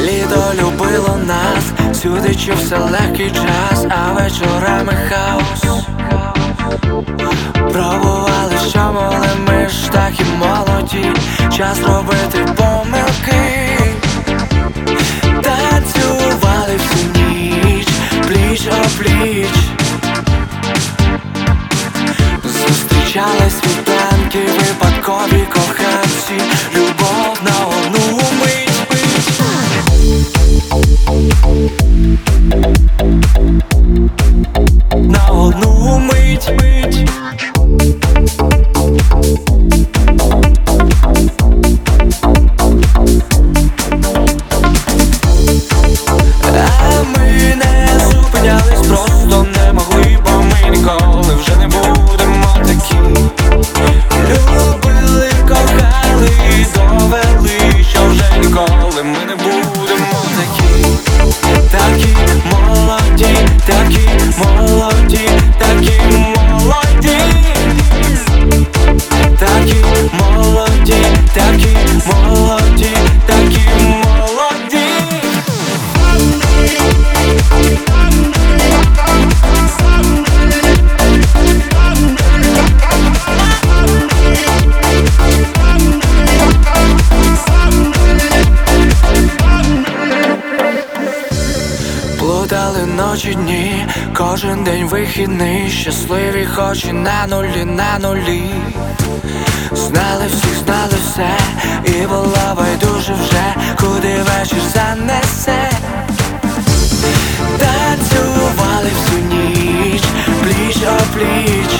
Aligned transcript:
Літо 0.00 0.52
любило 0.62 1.18
нас, 1.26 1.98
сюди 2.02 2.34
чувся 2.34 2.78
легкий 2.78 3.30
час, 3.30 3.86
а 3.90 4.12
вечорами 4.12 4.92
хаос. 5.08 5.64
Пробували, 7.72 8.56
що 8.70 8.92
могли 8.92 9.28
ми 9.46 9.68
ж 9.68 9.92
так 9.92 10.12
і 10.20 10.24
молоді, 10.24 11.12
час 11.56 11.78
робити 11.80 12.46
помилки. 12.56 13.68
Танцювали 15.42 16.76
всю 16.76 17.12
ніч, 17.14 17.88
пліч 18.26 18.68
о 18.68 19.02
пліч. 19.02 19.57
Зустрічали 23.18 23.50
світанки, 23.50 24.38
випадкові 24.38 25.37
Плутали 92.28 92.86
ночі 92.86 93.34
дні, 93.34 93.86
кожен 94.16 94.64
день 94.64 94.86
вихідний, 94.88 95.70
щасливі 95.70 96.46
хоч 96.54 96.84
і 96.84 96.92
на 96.92 97.26
нулі, 97.26 97.64
на 97.64 97.98
нулі. 97.98 98.42
Знали 99.72 100.26
всіх, 100.26 100.58
знали 100.64 100.94
все, 101.06 101.30
і 101.84 102.06
було 102.06 102.54
байдуже 102.56 103.12
вже, 103.12 103.54
куди 103.76 104.22
вечір 104.22 104.58
занесе. 104.74 105.70
Танцювали 107.58 108.90
всю 108.94 109.24
ніч, 109.24 110.02
пліч 110.42 110.76
о 110.86 111.02
пліч. 111.14 111.72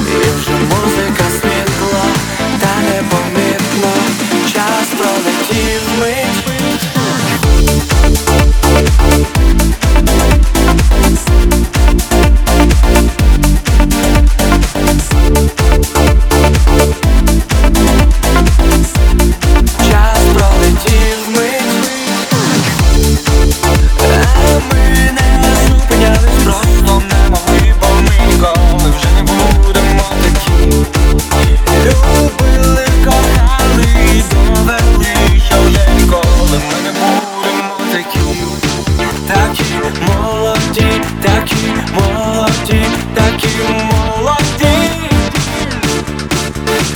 І 0.00 0.18
вже 0.38 0.52
музика 0.52 1.24
світло, 1.30 2.02
та 2.60 2.70
непомітно, 2.90 3.92
час 4.52 4.88
пролетів 4.98 5.82
мить. 6.00 6.47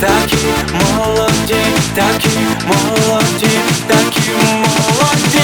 такі 0.03 0.37
молоді, 0.73 1.55
такі 1.95 2.29
молоді, 2.67 3.49
такі 3.87 4.31
молоді. 4.41 5.43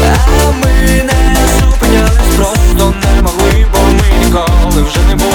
А 0.00 0.50
ми 0.50 1.02
не 1.04 1.46
зупинялись, 1.60 2.36
просто 2.36 2.94
не 3.04 3.22
могли, 3.22 3.66
бо 3.72 3.78
ми 3.78 4.24
ніколи 4.24 4.82
вже 4.82 5.00
не 5.08 5.14
були. 5.14 5.27